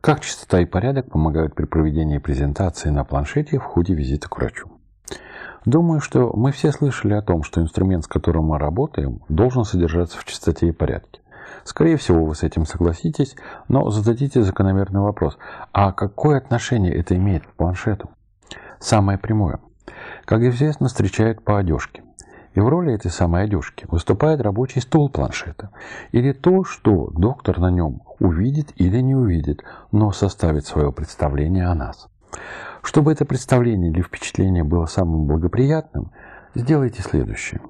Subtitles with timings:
[0.00, 4.70] Как чистота и порядок помогают при проведении презентации на планшете в ходе визита к врачу?
[5.66, 10.16] Думаю, что мы все слышали о том, что инструмент, с которым мы работаем, должен содержаться
[10.16, 11.20] в чистоте и порядке.
[11.64, 13.36] Скорее всего, вы с этим согласитесь,
[13.68, 15.36] но зададите закономерный вопрос.
[15.72, 18.08] А какое отношение это имеет к планшету?
[18.78, 19.60] Самое прямое.
[20.24, 22.02] Как известно, встречают по одежке.
[22.54, 25.70] И в роли этой самой одежки выступает рабочий стол планшета.
[26.12, 29.62] Или то, что доктор на нем увидит или не увидит,
[29.92, 32.08] но составит свое представление о нас.
[32.82, 36.10] Чтобы это представление или впечатление было самым благоприятным,
[36.54, 37.60] сделайте следующее.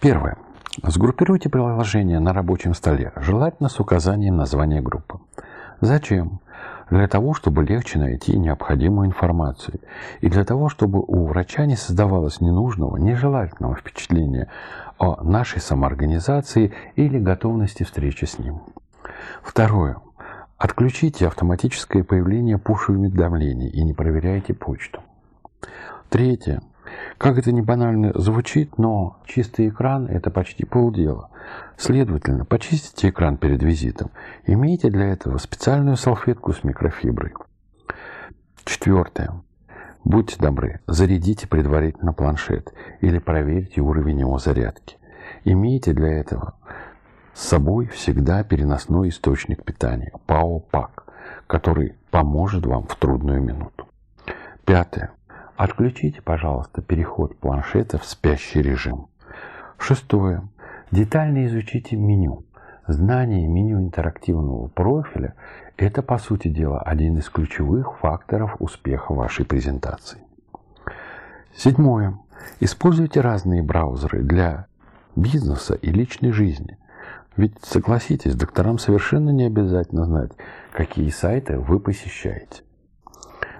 [0.00, 0.36] Первое.
[0.82, 5.20] Сгруппируйте приложение на рабочем столе, желательно с указанием названия группы.
[5.80, 6.40] Зачем?
[6.90, 9.80] Для того, чтобы легче найти необходимую информацию.
[10.20, 14.48] И для того, чтобы у врача не создавалось ненужного, нежелательного впечатления
[14.98, 18.60] о нашей самоорганизации или готовности встречи с ним.
[19.42, 19.96] Второе.
[20.58, 25.00] Отключите автоматическое появление пуш-уведомлений и не проверяйте почту.
[26.08, 26.62] Третье.
[27.18, 31.30] Как это не банально звучит, но чистый экран– это почти полдела.
[31.78, 34.10] Следовательно, почистите экран перед визитом.
[34.46, 37.32] Имейте для этого специальную салфетку с микрофиброй.
[38.64, 39.32] Четвертое.
[40.04, 44.98] Будьте добры, зарядите предварительно планшет или проверьте уровень его зарядки.
[45.44, 46.54] Имейте для этого
[47.32, 51.04] с собой всегда переносной источник питания– ПАО-ПАК,
[51.46, 53.88] который поможет вам в трудную минуту.
[54.64, 55.10] Пятое.
[55.56, 59.06] Отключите, пожалуйста, переход планшета в спящий режим.
[59.78, 60.42] Шестое.
[60.90, 62.44] Детально изучите меню.
[62.86, 65.34] Знание меню интерактивного профиля–
[65.76, 70.20] это, по сути дела, один из ключевых факторов успеха вашей презентации.
[71.54, 72.18] Седьмое.
[72.60, 74.66] Используйте разные браузеры для
[75.16, 76.78] бизнеса и личной жизни.
[77.36, 80.32] Ведь, согласитесь, докторам совершенно не обязательно знать,
[80.72, 82.62] какие сайты вы посещаете.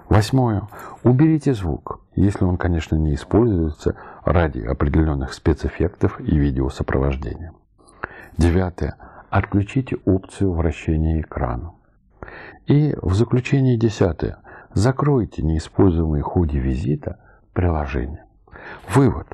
[0.09, 0.67] Восьмое.
[1.03, 7.53] Уберите звук, если он, конечно, не используется ради определенных спецэффектов и видеосопровождения.
[8.37, 8.95] Девятое.
[9.29, 11.73] Отключите опцию вращения экрана.
[12.67, 14.37] И в заключение десятое.
[14.73, 17.19] Закройте неиспользуемые в ходе визита
[17.53, 18.25] приложения.
[18.93, 19.27] Вывод.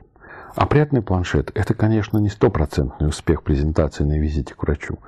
[0.56, 5.00] Опрятный планшет– это, конечно, не стопроцентный успех презентации на визите к врачу,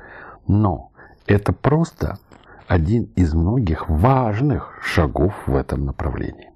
[0.47, 0.91] но
[1.27, 2.17] это просто
[2.67, 6.54] один из многих важных шагов в этом направлении.